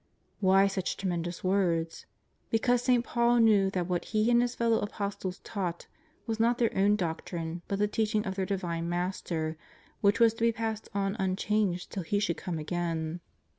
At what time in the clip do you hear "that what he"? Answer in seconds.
3.69-4.31